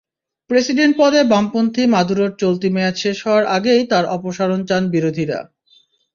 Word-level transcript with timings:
President 0.49 0.93
পদে 0.99 1.21
বামপন্থী 1.31 1.83
মাদুরোর 1.93 2.31
চলতি 2.41 2.69
মেয়াদ 2.75 2.95
শেষ 3.03 3.17
হওয়ার 3.25 3.45
আগেই 3.55 3.81
তাঁর 3.91 4.05
অপসারণ 4.15 4.59
চান 4.65 4.83
বিরোধীরা। 4.93 5.39